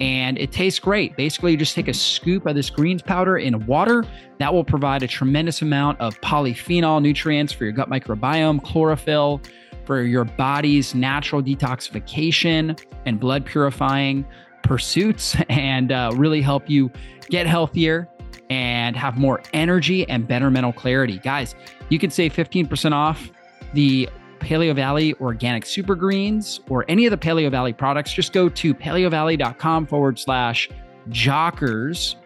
and 0.00 0.36
it 0.38 0.50
tastes 0.50 0.80
great. 0.80 1.16
Basically, 1.16 1.52
you 1.52 1.56
just 1.56 1.74
take 1.74 1.86
a 1.86 1.94
scoop 1.94 2.46
of 2.46 2.56
this 2.56 2.68
greens 2.68 3.00
powder 3.00 3.38
in 3.38 3.64
water. 3.66 4.04
That 4.38 4.52
will 4.52 4.64
provide 4.64 5.04
a 5.04 5.06
tremendous 5.06 5.62
amount 5.62 6.00
of 6.00 6.20
polyphenol 6.20 7.00
nutrients 7.00 7.52
for 7.52 7.64
your 7.64 7.72
gut 7.72 7.88
microbiome, 7.88 8.62
chlorophyll, 8.64 9.40
for 9.84 10.02
your 10.02 10.24
body's 10.24 10.94
natural 10.94 11.42
detoxification 11.42 12.80
and 13.06 13.20
blood 13.20 13.44
purifying 13.44 14.26
pursuits 14.64 15.36
and 15.48 15.92
uh, 15.92 16.10
really 16.16 16.40
help 16.40 16.68
you 16.68 16.90
get 17.30 17.46
healthier 17.46 18.08
and 18.50 18.96
have 18.96 19.16
more 19.16 19.42
energy 19.52 20.08
and 20.08 20.26
better 20.26 20.50
mental 20.50 20.72
clarity. 20.72 21.18
Guys, 21.18 21.54
you 21.88 21.98
can 21.98 22.10
save 22.10 22.32
15% 22.32 22.92
off 22.92 23.30
the 23.72 24.08
Paleovalley 24.40 25.18
organic 25.20 25.64
super 25.64 25.94
greens 25.94 26.60
or 26.68 26.84
any 26.88 27.06
of 27.06 27.10
the 27.10 27.16
Paleovalley 27.16 27.76
products. 27.76 28.12
Just 28.12 28.32
go 28.32 28.48
to 28.50 28.74
paleovalley.com 28.74 29.86
forward 29.86 30.18
slash 30.18 30.68
jockers 31.08 32.16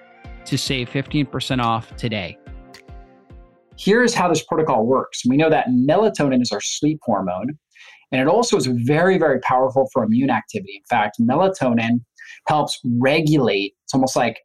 to 0.44 0.58
save 0.58 0.88
15% 0.90 1.62
off 1.62 1.94
today. 1.96 2.38
Here's 3.78 4.14
how 4.14 4.28
this 4.28 4.42
protocol 4.44 4.86
works. 4.86 5.22
We 5.24 5.36
know 5.36 5.50
that 5.50 5.68
melatonin 5.68 6.42
is 6.42 6.50
our 6.50 6.60
sleep 6.60 6.98
hormone, 7.02 7.56
and 8.10 8.20
it 8.20 8.26
also 8.26 8.56
is 8.56 8.66
very, 8.66 9.18
very 9.18 9.38
powerful 9.40 9.88
for 9.92 10.02
immune 10.02 10.30
activity. 10.30 10.76
In 10.76 10.82
fact, 10.90 11.20
melatonin 11.20 12.00
helps 12.46 12.78
regulate, 12.98 13.74
it's 13.84 13.94
almost 13.94 14.16
like 14.16 14.40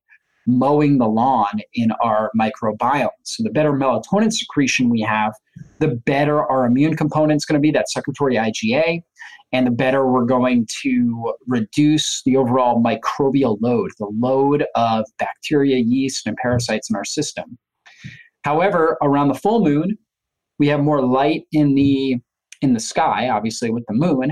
mowing 0.45 0.97
the 0.97 1.07
lawn 1.07 1.61
in 1.73 1.91
our 2.03 2.29
microbiome. 2.39 3.09
So 3.23 3.43
the 3.43 3.49
better 3.49 3.71
melatonin 3.71 4.31
secretion 4.31 4.89
we 4.89 5.01
have, 5.01 5.33
the 5.79 5.95
better 6.05 6.43
our 6.43 6.65
immune 6.65 6.95
component 6.95 7.37
is 7.37 7.45
going 7.45 7.61
to 7.61 7.61
be, 7.61 7.71
that 7.71 7.89
secretory 7.89 8.35
IgA, 8.35 9.03
and 9.53 9.67
the 9.67 9.71
better 9.71 10.07
we're 10.07 10.25
going 10.25 10.67
to 10.81 11.33
reduce 11.47 12.23
the 12.23 12.35
overall 12.35 12.83
microbial 12.83 13.57
load, 13.61 13.91
the 13.99 14.11
load 14.19 14.65
of 14.75 15.05
bacteria, 15.19 15.77
yeast, 15.77 16.27
and 16.27 16.35
parasites 16.37 16.89
in 16.89 16.95
our 16.95 17.05
system. 17.05 17.57
However, 18.43 18.97
around 19.01 19.29
the 19.29 19.35
full 19.35 19.63
moon, 19.63 19.97
we 20.59 20.67
have 20.67 20.81
more 20.81 21.01
light 21.01 21.43
in 21.51 21.75
the 21.75 22.17
in 22.61 22.73
the 22.73 22.79
sky, 22.79 23.27
obviously 23.29 23.69
with 23.69 23.83
the 23.87 23.93
moon, 23.93 24.31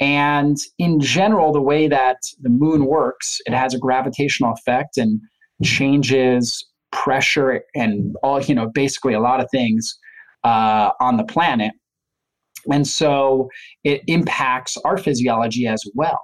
and 0.00 0.56
in 0.78 1.00
general, 1.00 1.52
the 1.52 1.62
way 1.62 1.88
that 1.88 2.16
the 2.40 2.48
moon 2.48 2.86
works, 2.86 3.40
it 3.46 3.52
has 3.52 3.74
a 3.74 3.78
gravitational 3.78 4.52
effect 4.52 4.96
and 4.96 5.20
changes 5.62 6.64
pressure 6.90 7.62
and 7.74 8.14
all, 8.22 8.40
you 8.40 8.54
know, 8.54 8.68
basically 8.68 9.14
a 9.14 9.20
lot 9.20 9.40
of 9.40 9.48
things 9.50 9.96
uh, 10.44 10.90
on 11.00 11.16
the 11.16 11.24
planet. 11.24 11.72
And 12.72 12.86
so 12.86 13.48
it 13.82 14.02
impacts 14.06 14.76
our 14.78 14.96
physiology 14.96 15.66
as 15.66 15.82
well. 15.94 16.20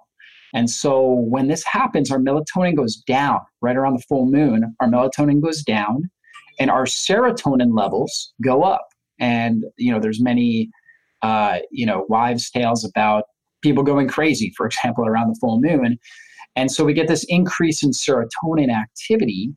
And 0.54 0.68
so 0.68 1.24
when 1.28 1.48
this 1.48 1.64
happens, 1.64 2.10
our 2.10 2.18
melatonin 2.18 2.76
goes 2.76 2.96
down 2.96 3.38
right 3.60 3.76
around 3.76 3.94
the 3.94 4.04
full 4.08 4.26
moon. 4.26 4.74
Our 4.80 4.88
melatonin 4.88 5.40
goes 5.40 5.62
down 5.62 6.10
and 6.58 6.70
our 6.70 6.84
serotonin 6.84 7.76
levels 7.76 8.32
go 8.42 8.62
up. 8.62 8.88
And, 9.20 9.64
you 9.76 9.92
know, 9.92 10.00
there's 10.00 10.20
many, 10.20 10.70
uh, 11.22 11.58
you 11.70 11.86
know, 11.86 12.06
wives' 12.08 12.50
tales 12.50 12.84
about 12.84 13.24
people 13.62 13.82
going 13.82 14.08
crazy, 14.08 14.52
for 14.56 14.66
example, 14.66 15.06
around 15.06 15.28
the 15.28 15.38
full 15.40 15.60
moon. 15.60 15.98
And 16.56 16.70
so 16.70 16.84
we 16.84 16.92
get 16.92 17.08
this 17.08 17.24
increase 17.28 17.82
in 17.82 17.90
serotonin 17.90 18.70
activity, 18.74 19.52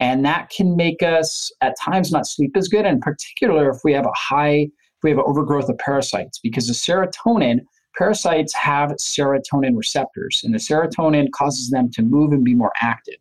and 0.00 0.24
that 0.24 0.50
can 0.50 0.76
make 0.76 1.02
us 1.02 1.52
at 1.60 1.76
times 1.78 2.10
not 2.10 2.26
sleep 2.26 2.56
as 2.56 2.68
good, 2.68 2.86
in 2.86 3.00
particular 3.00 3.68
if 3.70 3.78
we 3.84 3.92
have 3.92 4.06
a 4.06 4.12
high, 4.14 4.68
if 4.68 5.02
we 5.02 5.10
have 5.10 5.18
overgrowth 5.18 5.68
of 5.68 5.76
parasites, 5.78 6.38
because 6.38 6.66
the 6.66 6.72
serotonin, 6.72 7.60
parasites 7.98 8.54
have 8.54 8.92
serotonin 8.92 9.76
receptors, 9.76 10.40
and 10.42 10.54
the 10.54 10.58
serotonin 10.58 11.30
causes 11.32 11.68
them 11.70 11.90
to 11.90 12.02
move 12.02 12.32
and 12.32 12.44
be 12.44 12.54
more 12.54 12.72
active. 12.80 13.18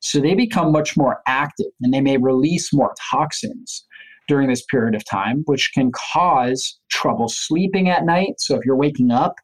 So 0.00 0.18
they 0.20 0.34
become 0.34 0.72
much 0.72 0.96
more 0.96 1.20
active, 1.26 1.72
and 1.82 1.92
they 1.92 2.00
may 2.00 2.16
release 2.16 2.72
more 2.72 2.94
toxins 3.10 3.84
during 4.26 4.48
this 4.48 4.64
period 4.64 4.94
of 4.94 5.04
time, 5.04 5.42
which 5.44 5.70
can 5.74 5.92
cause 5.92 6.80
trouble 6.88 7.28
sleeping 7.28 7.90
at 7.90 8.06
night. 8.06 8.40
So 8.40 8.54
if 8.54 8.64
you're 8.64 8.74
waking 8.74 9.10
up 9.10 9.34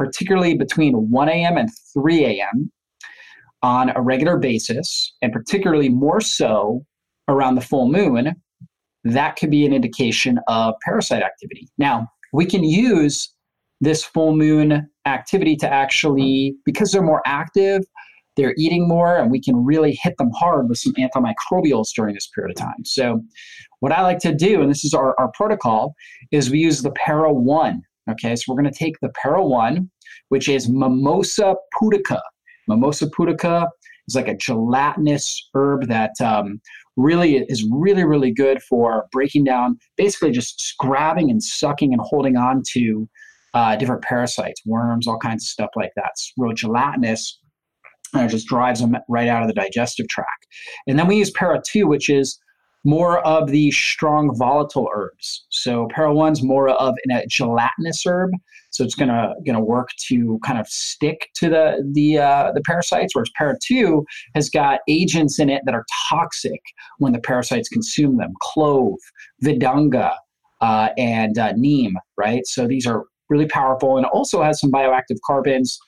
particularly 0.00 0.54
between 0.54 0.94
1 0.94 1.28
a.m. 1.28 1.58
and 1.58 1.68
3 1.92 2.24
a.m. 2.24 2.72
on 3.62 3.92
a 3.94 4.00
regular 4.00 4.38
basis, 4.38 5.12
and 5.20 5.30
particularly 5.30 5.90
more 5.90 6.22
so 6.22 6.82
around 7.28 7.54
the 7.54 7.60
full 7.60 7.86
moon, 7.86 8.34
that 9.04 9.36
could 9.36 9.50
be 9.50 9.66
an 9.66 9.74
indication 9.74 10.40
of 10.48 10.72
parasite 10.82 11.22
activity. 11.22 11.68
Now, 11.76 12.08
we 12.32 12.46
can 12.46 12.64
use 12.64 13.34
this 13.82 14.02
full 14.02 14.34
moon 14.34 14.88
activity 15.04 15.54
to 15.56 15.70
actually, 15.70 16.54
because 16.64 16.92
they're 16.92 17.02
more 17.02 17.22
active, 17.26 17.82
they're 18.38 18.54
eating 18.56 18.88
more, 18.88 19.18
and 19.18 19.30
we 19.30 19.38
can 19.38 19.54
really 19.54 19.98
hit 20.00 20.16
them 20.16 20.30
hard 20.34 20.70
with 20.70 20.78
some 20.78 20.94
antimicrobials 20.94 21.88
during 21.94 22.14
this 22.14 22.28
period 22.28 22.56
of 22.56 22.56
time. 22.56 22.86
So, 22.86 23.20
what 23.80 23.92
I 23.92 24.00
like 24.00 24.18
to 24.20 24.34
do, 24.34 24.62
and 24.62 24.70
this 24.70 24.82
is 24.82 24.94
our, 24.94 25.14
our 25.20 25.30
protocol, 25.34 25.94
is 26.30 26.50
we 26.50 26.58
use 26.58 26.80
the 26.80 26.92
Para 26.92 27.30
1 27.30 27.82
Okay, 28.08 28.36
so 28.36 28.44
we're 28.48 28.60
going 28.60 28.72
to 28.72 28.78
take 28.78 28.98
the 29.00 29.10
Para 29.20 29.44
1, 29.44 29.90
which 30.28 30.48
is 30.48 30.68
Mimosa 30.68 31.54
pudica. 31.80 32.20
Mimosa 32.68 33.06
pudica 33.06 33.68
is 34.08 34.14
like 34.14 34.28
a 34.28 34.36
gelatinous 34.36 35.48
herb 35.54 35.86
that 35.88 36.12
um, 36.20 36.60
really 36.96 37.36
is 37.36 37.66
really, 37.70 38.04
really 38.04 38.32
good 38.32 38.62
for 38.62 39.06
breaking 39.12 39.44
down, 39.44 39.78
basically 39.96 40.30
just 40.30 40.74
grabbing 40.78 41.30
and 41.30 41.42
sucking 41.42 41.92
and 41.92 42.02
holding 42.02 42.36
on 42.36 42.62
to 42.72 43.08
uh, 43.54 43.76
different 43.76 44.02
parasites, 44.02 44.62
worms, 44.64 45.06
all 45.06 45.18
kinds 45.18 45.44
of 45.44 45.48
stuff 45.48 45.70
like 45.76 45.92
that. 45.96 46.10
It's 46.12 46.32
real 46.36 46.54
gelatinous. 46.54 47.40
And 48.12 48.24
it 48.24 48.28
just 48.28 48.48
drives 48.48 48.80
them 48.80 48.96
right 49.08 49.28
out 49.28 49.42
of 49.42 49.48
the 49.48 49.54
digestive 49.54 50.08
tract. 50.08 50.46
And 50.88 50.98
then 50.98 51.06
we 51.06 51.16
use 51.16 51.30
Para 51.30 51.60
2, 51.64 51.86
which 51.86 52.08
is 52.08 52.40
more 52.84 53.20
of 53.26 53.50
the 53.50 53.70
strong 53.70 54.34
volatile 54.36 54.88
herbs. 54.94 55.46
So 55.50 55.88
Para 55.88 56.14
One's 56.14 56.42
more 56.42 56.68
of 56.70 56.94
a 57.10 57.26
gelatinous 57.26 58.04
herb, 58.06 58.30
so 58.70 58.84
it's 58.84 58.94
gonna 58.94 59.34
gonna 59.44 59.60
work 59.60 59.90
to 60.08 60.38
kind 60.44 60.58
of 60.58 60.66
stick 60.68 61.28
to 61.34 61.48
the 61.48 61.90
the 61.92 62.18
uh, 62.18 62.52
the 62.52 62.62
parasites. 62.62 63.14
Whereas 63.14 63.30
Para 63.36 63.56
Two 63.62 64.04
has 64.34 64.48
got 64.48 64.80
agents 64.88 65.38
in 65.38 65.50
it 65.50 65.62
that 65.66 65.74
are 65.74 65.84
toxic 66.08 66.60
when 66.98 67.12
the 67.12 67.20
parasites 67.20 67.68
consume 67.68 68.16
them: 68.16 68.32
clove, 68.40 68.98
vidanga, 69.44 70.14
uh, 70.60 70.88
and 70.96 71.38
uh, 71.38 71.52
neem. 71.56 71.96
Right. 72.16 72.46
So 72.46 72.66
these 72.66 72.86
are 72.86 73.04
really 73.28 73.46
powerful, 73.46 73.96
and 73.96 74.06
also 74.06 74.42
has 74.42 74.60
some 74.60 74.72
bioactive 74.72 75.18
carbons 75.26 75.78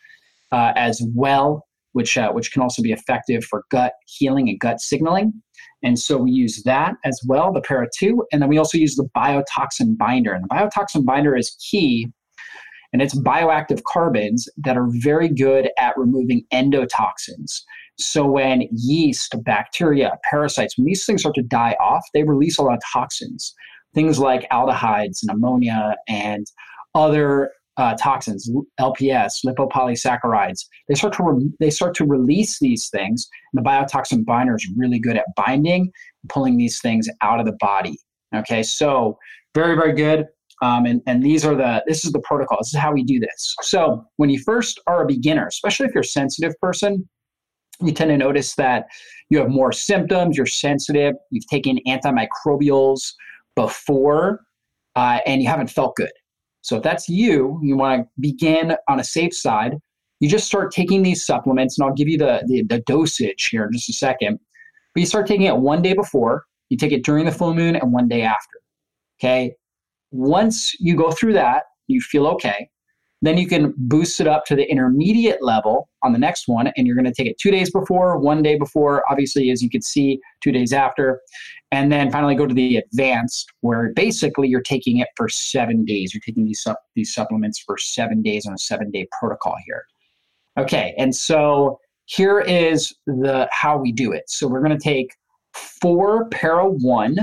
uh, 0.52 0.72
as 0.76 1.02
well, 1.14 1.66
which 1.92 2.18
uh, 2.18 2.32
which 2.32 2.52
can 2.52 2.62
also 2.62 2.82
be 2.82 2.92
effective 2.92 3.44
for 3.44 3.64
gut 3.70 3.92
healing 4.06 4.48
and 4.48 4.58
gut 4.60 4.80
signaling. 4.80 5.32
And 5.82 5.98
so 5.98 6.16
we 6.18 6.30
use 6.30 6.62
that 6.64 6.94
as 7.04 7.20
well, 7.26 7.52
the 7.52 7.60
para 7.60 7.88
2. 7.98 8.24
And 8.32 8.40
then 8.40 8.48
we 8.48 8.58
also 8.58 8.78
use 8.78 8.94
the 8.94 9.08
biotoxin 9.16 9.96
binder. 9.96 10.32
And 10.32 10.44
the 10.44 10.48
biotoxin 10.48 11.04
binder 11.04 11.36
is 11.36 11.56
key. 11.70 12.08
And 12.92 13.02
it's 13.02 13.18
bioactive 13.18 13.82
carbons 13.84 14.48
that 14.58 14.76
are 14.76 14.88
very 14.90 15.28
good 15.28 15.70
at 15.78 15.96
removing 15.96 16.44
endotoxins. 16.52 17.62
So 17.98 18.26
when 18.26 18.68
yeast, 18.70 19.34
bacteria, 19.44 20.18
parasites, 20.28 20.76
when 20.76 20.86
these 20.86 21.04
things 21.04 21.22
start 21.22 21.34
to 21.36 21.42
die 21.42 21.76
off, 21.80 22.04
they 22.12 22.22
release 22.22 22.58
a 22.58 22.62
lot 22.62 22.74
of 22.74 22.82
toxins. 22.92 23.54
Things 23.94 24.18
like 24.18 24.48
aldehydes 24.50 25.22
and 25.22 25.30
ammonia 25.30 25.96
and 26.08 26.46
other 26.94 27.50
uh, 27.76 27.94
toxins, 27.94 28.50
LPS, 28.80 29.44
lipopolysaccharides. 29.46 30.66
They 30.88 30.94
start 30.94 31.14
to 31.14 31.22
re- 31.22 31.50
they 31.58 31.70
start 31.70 31.94
to 31.96 32.04
release 32.04 32.58
these 32.58 32.90
things. 32.90 33.28
And 33.52 33.64
the 33.64 33.68
biotoxin 33.68 34.24
binder 34.24 34.54
is 34.54 34.68
really 34.76 34.98
good 34.98 35.16
at 35.16 35.24
binding, 35.36 35.90
pulling 36.28 36.56
these 36.56 36.80
things 36.80 37.08
out 37.22 37.40
of 37.40 37.46
the 37.46 37.56
body. 37.60 37.96
Okay, 38.34 38.62
so 38.62 39.18
very 39.54 39.74
very 39.74 39.92
good. 39.92 40.26
Um, 40.62 40.86
and 40.86 41.00
and 41.06 41.22
these 41.22 41.44
are 41.44 41.54
the 41.54 41.82
this 41.86 42.04
is 42.04 42.12
the 42.12 42.20
protocol. 42.20 42.58
This 42.60 42.74
is 42.74 42.80
how 42.80 42.92
we 42.92 43.02
do 43.02 43.18
this. 43.18 43.54
So 43.62 44.06
when 44.16 44.30
you 44.30 44.38
first 44.40 44.80
are 44.86 45.02
a 45.02 45.06
beginner, 45.06 45.46
especially 45.46 45.86
if 45.86 45.94
you're 45.94 46.02
a 46.02 46.04
sensitive 46.04 46.58
person, 46.60 47.08
you 47.80 47.92
tend 47.92 48.10
to 48.10 48.16
notice 48.16 48.54
that 48.56 48.86
you 49.30 49.38
have 49.38 49.48
more 49.48 49.72
symptoms. 49.72 50.36
You're 50.36 50.46
sensitive. 50.46 51.14
You've 51.30 51.46
taken 51.46 51.78
antimicrobials 51.88 53.12
before, 53.56 54.44
uh, 54.94 55.18
and 55.26 55.42
you 55.42 55.48
haven't 55.48 55.70
felt 55.70 55.96
good. 55.96 56.12
So 56.62 56.76
if 56.76 56.82
that's 56.82 57.08
you, 57.08 57.60
you 57.62 57.76
want 57.76 58.02
to 58.02 58.08
begin 58.20 58.76
on 58.88 59.00
a 59.00 59.04
safe 59.04 59.34
side. 59.34 59.76
You 60.20 60.28
just 60.28 60.46
start 60.46 60.72
taking 60.72 61.02
these 61.02 61.26
supplements, 61.26 61.78
and 61.78 61.86
I'll 61.86 61.94
give 61.94 62.08
you 62.08 62.16
the, 62.16 62.42
the, 62.46 62.62
the 62.62 62.80
dosage 62.86 63.48
here 63.48 63.64
in 63.64 63.72
just 63.72 63.88
a 63.88 63.92
second. 63.92 64.38
But 64.94 65.00
you 65.00 65.06
start 65.06 65.26
taking 65.26 65.46
it 65.46 65.56
one 65.56 65.82
day 65.82 65.92
before, 65.92 66.44
you 66.68 66.76
take 66.76 66.92
it 66.92 67.04
during 67.04 67.24
the 67.24 67.32
full 67.32 67.54
moon, 67.54 67.76
and 67.76 67.92
one 67.92 68.08
day 68.08 68.22
after. 68.22 68.60
Okay. 69.20 69.54
Once 70.12 70.78
you 70.80 70.96
go 70.96 71.10
through 71.10 71.32
that, 71.32 71.64
you 71.88 72.00
feel 72.00 72.26
okay. 72.26 72.68
Then 73.22 73.38
you 73.38 73.46
can 73.46 73.72
boost 73.76 74.20
it 74.20 74.26
up 74.26 74.44
to 74.46 74.56
the 74.56 74.68
intermediate 74.68 75.42
level 75.42 75.88
on 76.02 76.12
the 76.12 76.18
next 76.18 76.48
one, 76.48 76.72
and 76.76 76.86
you're 76.86 76.96
going 76.96 77.06
to 77.06 77.14
take 77.14 77.28
it 77.28 77.38
two 77.38 77.50
days 77.50 77.70
before, 77.70 78.18
one 78.18 78.42
day 78.42 78.56
before, 78.56 79.04
obviously, 79.10 79.50
as 79.50 79.62
you 79.62 79.70
can 79.70 79.82
see, 79.82 80.20
two 80.42 80.52
days 80.52 80.72
after. 80.72 81.20
And 81.72 81.90
then 81.90 82.12
finally 82.12 82.34
go 82.34 82.46
to 82.46 82.54
the 82.54 82.76
advanced, 82.76 83.50
where 83.62 83.92
basically 83.94 84.46
you're 84.46 84.60
taking 84.60 84.98
it 84.98 85.08
for 85.16 85.28
seven 85.28 85.84
days. 85.84 86.14
You're 86.14 86.20
taking 86.20 86.44
these, 86.44 86.66
these 86.94 87.14
supplements 87.14 87.58
for 87.58 87.78
seven 87.78 88.22
days 88.22 88.46
on 88.46 88.52
a 88.52 88.58
seven 88.58 88.90
day 88.90 89.08
protocol 89.18 89.56
here. 89.66 89.84
Okay, 90.58 90.94
and 90.98 91.14
so 91.14 91.80
here 92.04 92.40
is 92.40 92.94
the 93.06 93.48
how 93.50 93.78
we 93.78 93.90
do 93.90 94.12
it. 94.12 94.28
So 94.28 94.46
we're 94.46 94.62
going 94.62 94.78
to 94.78 94.84
take 94.84 95.16
four 95.54 96.28
para 96.28 96.68
one 96.68 97.16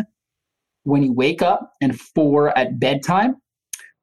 when 0.83 1.03
you 1.03 1.13
wake 1.13 1.41
up 1.41 1.73
and 1.81 1.99
four 1.99 2.57
at 2.57 2.79
bedtime 2.79 3.35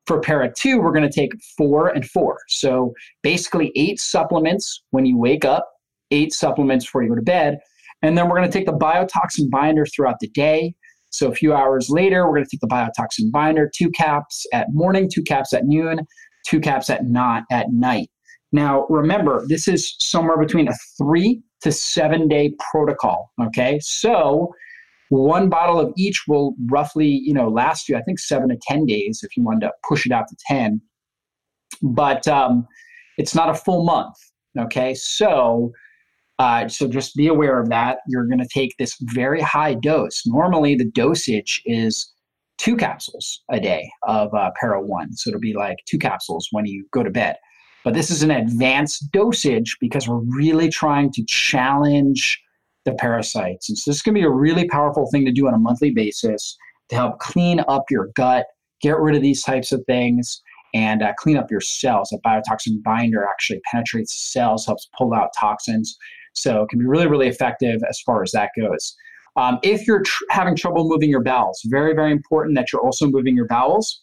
for 0.07 0.21
para 0.21 0.53
two, 0.53 0.81
we're 0.81 0.93
going 0.93 1.09
to 1.09 1.13
take 1.13 1.33
four 1.57 1.89
and 1.89 2.09
four. 2.09 2.39
So 2.49 2.95
basically, 3.23 3.73
eight 3.75 4.01
supplements 4.01 4.83
when 4.91 5.05
you 5.05 5.19
wake 5.19 5.45
up, 5.45 5.69
eight 6.11 6.33
supplements 6.33 6.87
before 6.87 7.03
you 7.03 7.09
go 7.09 7.17
to 7.17 7.23
bed. 7.23 7.59
And 8.07 8.17
then 8.17 8.29
we're 8.29 8.37
going 8.37 8.51
to 8.51 8.59
take 8.59 8.67
the 8.67 8.73
biotoxin 8.73 9.51
binder 9.51 9.85
throughout 9.87 10.21
the 10.21 10.29
day. 10.29 10.75
So 11.11 11.31
a 11.31 11.35
few 11.35 11.55
hours 11.55 11.89
later, 11.91 12.27
we're 12.27 12.37
going 12.37 12.45
to 12.45 12.51
take 12.51 12.61
the 12.61 12.69
biotoxin 12.69 13.31
binder, 13.33 13.71
two 13.75 13.91
caps 13.91 14.47
at 14.53 14.73
morning, 14.73 15.09
two 15.13 15.23
caps 15.23 15.53
at 15.53 15.65
noon, 15.65 16.01
two 16.47 16.61
caps 16.61 16.91
at 16.91 17.07
not 17.07 17.45
at 17.51 17.73
night. 17.73 18.09
Now, 18.53 18.87
remember, 18.89 19.45
this 19.49 19.67
is 19.69 19.97
somewhere 20.01 20.39
between 20.39 20.69
a 20.69 20.75
three 20.97 21.43
to 21.63 21.73
seven 21.73 22.29
day 22.29 22.55
protocol. 22.71 23.33
Okay. 23.43 23.79
So 23.81 24.55
one 25.09 25.49
bottle 25.49 25.81
of 25.81 25.93
each 25.97 26.25
will 26.27 26.55
roughly, 26.67 27.09
you 27.09 27.33
know, 27.33 27.49
last 27.49 27.89
you, 27.89 27.97
I 27.97 28.03
think, 28.03 28.19
seven 28.19 28.49
to 28.49 28.57
10 28.63 28.87
days 28.87 29.21
if 29.23 29.37
you 29.37 29.45
wanted 29.45 29.61
to 29.61 29.73
push 29.89 30.07
it 30.07 30.13
out 30.13 30.29
to 30.29 30.37
10. 30.47 30.81
But 31.83 32.27
um, 32.29 32.67
it's 33.19 33.35
not 33.35 33.49
a 33.49 33.55
full 33.55 33.85
month. 33.85 34.15
Okay. 34.59 34.95
So, 34.95 35.73
uh, 36.39 36.69
so 36.69 36.87
just 36.87 37.17
be 37.17 37.29
aware 37.29 37.61
of 37.61 37.69
that. 37.71 37.99
You're 38.07 38.27
going 38.27 38.41
to 38.41 38.49
take 38.53 38.75
this 38.79 38.97
very 39.01 39.41
high 39.41 39.75
dose. 39.75 40.27
Normally, 40.27 40.75
the 40.75 40.85
dosage 40.85 41.63
is 41.65 42.13
two 42.59 42.77
capsules 42.77 43.43
a 43.51 43.61
day 43.61 43.89
of 44.07 44.33
uh, 44.35 44.51
Para 44.59 44.83
1. 44.83 45.13
So 45.15 45.31
it'll 45.31 45.41
be 45.41 45.55
like 45.55 45.79
two 45.87 45.99
capsules 45.99 46.49
when 46.51 46.67
you 46.67 46.87
go 46.93 47.03
to 47.03 47.11
bed. 47.11 47.37
But 47.85 47.95
this 47.95 48.11
is 48.11 48.23
an 48.23 48.31
advanced 48.31 49.13
dosage 49.13 49.77
because 49.81 50.09
we're 50.09 50.25
really 50.37 50.69
trying 50.69 51.13
to 51.13 51.25
challenge 51.27 52.41
the 52.85 52.95
parasites. 52.95 53.69
And 53.69 53.79
so 53.79 53.91
this 53.91 53.97
is 53.97 54.03
going 54.03 54.15
to 54.15 54.21
be 54.21 54.27
a 54.27 54.31
really 54.31 54.67
powerful 54.69 55.09
thing 55.11 55.25
to 55.25 55.33
do 55.33 55.47
on 55.47 55.55
a 55.55 55.59
monthly 55.59 55.91
basis 55.91 56.57
to 56.89 56.97
help 56.97 57.19
clean 57.19 57.61
up 57.69 57.85
your 57.91 58.11
gut, 58.15 58.47
get 58.81 58.99
rid 58.99 59.17
of 59.17 59.23
these 59.23 59.43
types 59.43 59.73
of 59.73 59.85
things, 59.87 60.43
and 60.75 61.03
uh, 61.03 61.13
clean 61.19 61.37
up 61.37 61.51
your 61.51 61.61
cells. 61.61 62.13
A 62.13 62.19
biotoxin 62.29 62.83
binder 62.83 63.25
actually 63.25 63.61
penetrates 63.71 64.31
cells, 64.33 64.67
helps 64.67 64.89
pull 64.97 65.15
out 65.15 65.31
toxins. 65.39 65.97
So 66.37 66.63
it 66.63 66.69
can 66.69 66.79
be 66.79 66.85
really, 66.85 67.07
really 67.07 67.29
effective 67.29 67.83
as 67.89 68.01
far 68.01 68.23
as 68.23 68.31
that 68.33 68.51
goes. 68.59 68.95
Um, 69.37 69.59
if 69.63 69.87
you're 69.87 70.03
tr- 70.03 70.25
having 70.31 70.57
trouble 70.57 70.89
moving 70.89 71.11
your 71.11 71.23
bowels, 71.23 71.61
very, 71.67 71.95
very 71.95 72.13
important 72.13 72.57
that 72.57 72.73
you're 72.73 72.83
also 72.83 73.07
moving 73.07 73.37
your 73.37 73.47
bowels. 73.47 74.03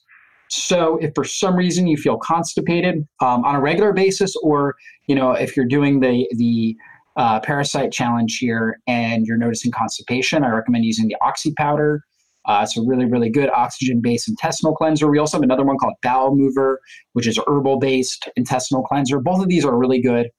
So 0.50 0.98
if 0.98 1.12
for 1.16 1.24
some 1.24 1.56
reason 1.56 1.88
you 1.88 1.98
feel 1.98 2.18
constipated 2.18 3.08
um, 3.22 3.44
on 3.44 3.56
a 3.56 3.60
regular 3.60 3.94
basis, 3.94 4.36
or 4.44 4.76
you 5.08 5.16
know 5.16 5.32
if 5.32 5.58
you're 5.58 5.66
doing 5.66 6.00
the 6.00 6.28
the 6.36 6.76
uh, 7.16 7.40
parasite 7.40 7.92
challenge 7.92 8.38
here 8.38 8.80
and 8.88 9.26
you're 9.26 9.38
noticing 9.38 9.72
constipation, 9.72 10.44
I 10.44 10.50
recommend 10.50 10.86
using 10.86 11.08
the 11.08 11.16
Oxy 11.22 11.54
powder. 11.54 12.04
Uh, 12.46 12.60
it's 12.62 12.78
a 12.78 12.82
really, 12.82 13.06
really 13.06 13.30
good 13.30 13.50
oxygen 13.52 14.02
based 14.02 14.28
intestinal 14.28 14.76
cleanser. 14.76 15.10
We 15.10 15.18
also 15.18 15.38
have 15.38 15.44
another 15.44 15.64
one 15.64 15.78
called 15.78 15.94
Bowel 16.04 16.36
Mover, 16.36 16.82
which 17.14 17.26
is 17.26 17.40
herbal 17.48 17.80
based 17.80 18.28
intestinal 18.36 18.84
cleanser. 18.84 19.20
Both 19.20 19.42
of 19.42 19.48
these 19.48 19.64
are 19.64 19.78
really 19.78 20.02
good. 20.02 20.30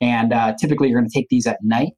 And 0.00 0.32
uh, 0.32 0.54
typically, 0.58 0.88
you're 0.88 1.00
going 1.00 1.10
to 1.10 1.14
take 1.14 1.28
these 1.28 1.46
at 1.46 1.58
night 1.62 1.92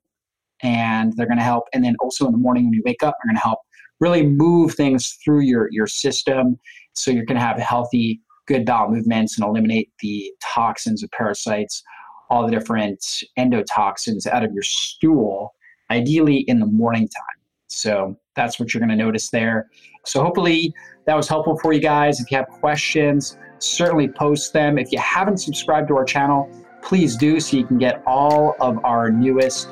and 0.62 1.12
they're 1.16 1.26
going 1.26 1.38
to 1.38 1.44
help. 1.44 1.64
And 1.72 1.84
then 1.84 1.96
also 2.00 2.26
in 2.26 2.32
the 2.32 2.38
morning 2.38 2.64
when 2.64 2.74
you 2.74 2.82
wake 2.84 3.02
up, 3.02 3.14
they're 3.18 3.30
going 3.30 3.36
to 3.36 3.42
help 3.42 3.60
really 4.00 4.26
move 4.26 4.74
things 4.74 5.18
through 5.24 5.40
your, 5.40 5.68
your 5.70 5.86
system 5.86 6.58
so 6.94 7.10
you're 7.10 7.24
going 7.24 7.38
to 7.38 7.44
have 7.44 7.58
healthy, 7.58 8.20
good 8.46 8.64
bowel 8.64 8.90
movements 8.90 9.38
and 9.38 9.46
eliminate 9.46 9.90
the 10.00 10.32
toxins 10.42 11.02
of 11.02 11.10
parasites 11.10 11.82
all 12.30 12.46
the 12.46 12.50
different 12.52 13.24
endotoxins 13.38 14.26
out 14.26 14.44
of 14.44 14.52
your 14.52 14.62
stool, 14.62 15.52
ideally 15.90 16.38
in 16.46 16.60
the 16.60 16.66
morning 16.66 17.02
time. 17.02 17.40
So 17.66 18.16
that's 18.36 18.58
what 18.58 18.72
you're 18.72 18.80
going 18.80 18.96
to 18.96 19.04
notice 19.04 19.30
there. 19.30 19.68
So 20.06 20.22
hopefully 20.22 20.72
that 21.06 21.16
was 21.16 21.28
helpful 21.28 21.58
for 21.58 21.72
you 21.72 21.80
guys. 21.80 22.20
If 22.20 22.30
you 22.30 22.36
have 22.36 22.46
questions, 22.46 23.36
certainly 23.58 24.08
post 24.08 24.52
them. 24.52 24.78
If 24.78 24.92
you 24.92 24.98
haven't 24.98 25.38
subscribed 25.38 25.88
to 25.88 25.96
our 25.96 26.04
channel, 26.04 26.48
please 26.82 27.16
do 27.16 27.40
so 27.40 27.56
you 27.56 27.66
can 27.66 27.78
get 27.78 28.02
all 28.06 28.56
of 28.60 28.84
our 28.84 29.10
newest 29.10 29.68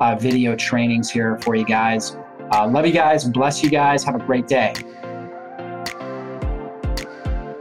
uh, 0.00 0.14
video 0.16 0.54
trainings 0.56 1.10
here 1.10 1.38
for 1.38 1.54
you 1.54 1.64
guys. 1.64 2.16
Uh, 2.52 2.66
love 2.66 2.86
you 2.86 2.92
guys. 2.92 3.24
Bless 3.24 3.62
you 3.62 3.70
guys. 3.70 4.04
Have 4.04 4.14
a 4.14 4.24
great 4.24 4.46
day. 4.46 4.72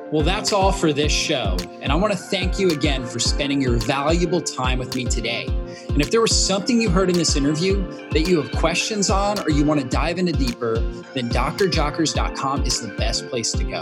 Well, 0.09 0.23
that's 0.23 0.53
all 0.53 0.71
for 0.71 0.93
this 0.93 1.11
show. 1.11 1.57
And 1.81 1.91
I 1.91 1.95
want 1.95 2.13
to 2.13 2.17
thank 2.17 2.59
you 2.59 2.69
again 2.69 3.05
for 3.05 3.19
spending 3.19 3.61
your 3.61 3.75
valuable 3.75 4.39
time 4.39 4.79
with 4.79 4.95
me 4.95 5.03
today. 5.03 5.47
And 5.89 6.01
if 6.01 6.11
there 6.11 6.21
was 6.21 6.33
something 6.33 6.79
you 6.79 6.89
heard 6.89 7.09
in 7.09 7.17
this 7.17 7.35
interview 7.35 7.85
that 8.11 8.21
you 8.21 8.41
have 8.41 8.51
questions 8.53 9.09
on 9.09 9.37
or 9.39 9.49
you 9.49 9.65
want 9.65 9.81
to 9.81 9.87
dive 9.87 10.17
into 10.17 10.31
deeper, 10.31 10.79
then 11.13 11.29
drjockers.com 11.29 12.63
is 12.63 12.81
the 12.81 12.93
best 12.95 13.27
place 13.27 13.51
to 13.51 13.63
go. 13.65 13.81